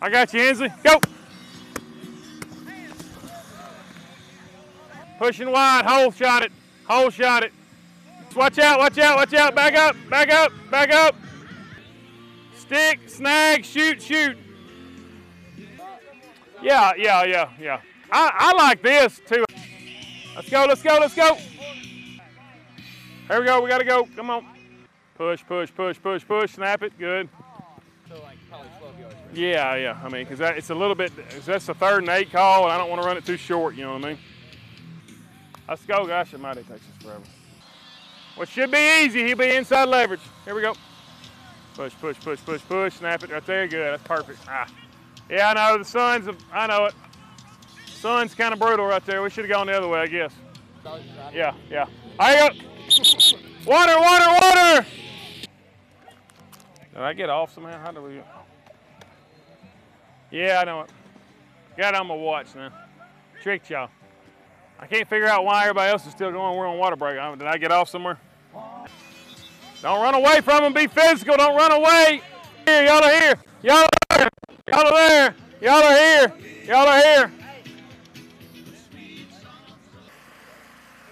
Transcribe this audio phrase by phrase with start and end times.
[0.00, 0.72] I got you, Hensley.
[0.82, 1.00] Go.
[5.18, 6.52] Pushing wide, hole shot it,
[6.86, 7.52] hole shot it.
[8.36, 9.54] Watch out, watch out, watch out.
[9.54, 11.16] Back up, back up, back up.
[12.56, 14.38] Stick, snag, shoot, shoot.
[16.62, 17.80] Yeah, yeah, yeah, yeah.
[18.12, 19.44] I, I like this too.
[20.36, 21.34] Let's go, let's go, let's go.
[23.28, 24.06] Here we go, we gotta go.
[24.14, 24.46] Come on.
[25.16, 26.52] Push, push, push, push, push.
[26.52, 26.96] Snap it.
[26.96, 27.28] Good.
[28.08, 29.14] So like probably 12 yards.
[29.14, 29.36] Right?
[29.36, 30.00] Yeah, yeah.
[30.02, 31.12] I mean, because that, it's a little bit,
[31.44, 33.74] that's the third and eight call, and I don't want to run it too short,
[33.74, 34.18] you know what I mean?
[35.68, 36.06] Let's go.
[36.06, 37.22] Gosh, it might have taken us forever.
[38.36, 40.20] What should be easy, he'll be inside leverage.
[40.44, 40.74] Here we go.
[41.74, 42.94] Push, push, push, push, push.
[42.94, 43.68] Snap it right there.
[43.68, 43.92] Good.
[43.92, 44.38] That's perfect.
[44.48, 44.66] Ah.
[45.28, 45.78] Yeah, I know.
[45.78, 46.94] The sun's, I know it.
[47.86, 49.22] The Sun's kind of brutal right there.
[49.22, 50.32] We should have gone the other way, I guess.
[51.32, 51.86] Yeah, yeah.
[51.86, 52.68] You go.
[53.66, 54.86] Water, water, water.
[56.98, 57.78] Did I get off somehow?
[57.78, 58.20] How do we?
[60.32, 60.90] Yeah, I know it.
[61.76, 62.72] Got it on my watch now.
[63.40, 63.88] Tricked y'all.
[64.80, 66.58] I can't figure out why everybody else is still going.
[66.58, 67.14] We're on water break.
[67.38, 68.18] Did I get off somewhere?
[69.80, 70.72] Don't run away from them.
[70.72, 71.36] Be physical.
[71.36, 72.20] Don't run away.
[72.66, 73.34] Here, y'all are here.
[73.62, 74.28] Y'all are there.
[74.66, 75.34] Y'all are there.
[75.62, 76.32] Y'all are here.
[76.64, 77.32] Y'all are here.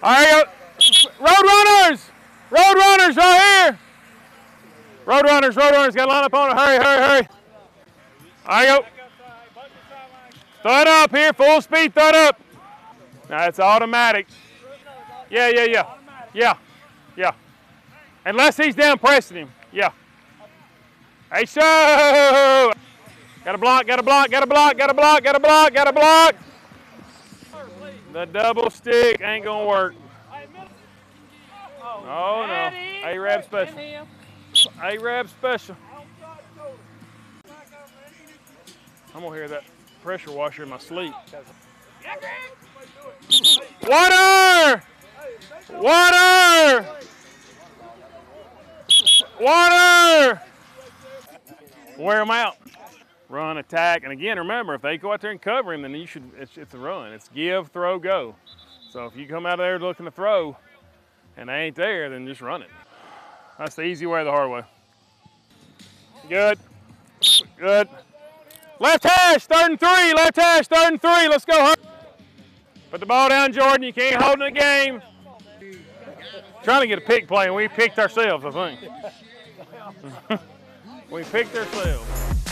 [0.03, 0.43] All right,
[1.17, 2.11] road runners.
[2.51, 3.46] Road runners right here.
[5.07, 5.95] Road runners, road runners.
[5.95, 6.57] Got to line up on it.
[6.57, 7.27] Hurry, hurry, hurry.
[8.45, 8.83] All right,
[10.63, 10.69] go.
[10.69, 11.31] It up here.
[11.31, 11.93] Full speed.
[11.95, 12.41] It up.
[13.29, 14.27] Now it's automatic.
[15.29, 15.93] Yeah, yeah, yeah.
[16.33, 16.57] Yeah,
[17.15, 17.31] yeah.
[18.25, 19.49] Unless he's down pressing him.
[19.71, 19.91] Yeah.
[21.33, 21.61] Hey, so.
[23.45, 25.73] Got a block, got a block, got a block, got a block, got a block,
[25.73, 26.35] got a block.
[28.11, 29.95] The double stick ain't gonna work.
[31.81, 33.09] Oh no.
[33.09, 34.05] A-Rab special.
[34.65, 35.75] A-Rab special.
[39.13, 39.63] I'm gonna hear that
[40.03, 41.13] pressure washer in my sleep.
[43.83, 44.83] Water!
[45.73, 46.87] Water!
[49.39, 50.41] Water!
[51.97, 52.57] Wear them out.
[53.29, 56.05] Run, attack, and again, remember, if they go out there and cover him, then you
[56.05, 56.31] should.
[56.37, 57.11] It's, it's a run.
[57.11, 58.35] It's give, throw, go.
[58.89, 60.55] So if you come out of there looking to throw,
[61.35, 62.69] and they ain't there, then just run it.
[63.57, 64.61] That's the easy way, the hard way.
[66.29, 66.59] Good.
[67.57, 67.89] Good.
[68.79, 70.13] Left hash, third and three.
[70.13, 71.27] Left hash, third and three.
[71.27, 71.73] Let's go.
[72.91, 73.83] Put the ball down, Jordan.
[73.83, 75.01] You can't hold in the game.
[76.63, 78.91] Trying to get a pick play, and we picked ourselves, I think.
[81.09, 82.46] we picked ourselves.